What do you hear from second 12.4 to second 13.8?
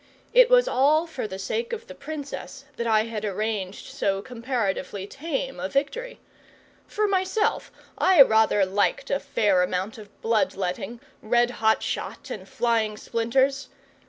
flying splinters.